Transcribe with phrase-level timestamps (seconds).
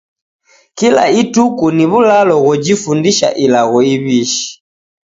[0.77, 4.45] Kila ituku ni w'ulalo ghojifundisha ilagho iw'ishi.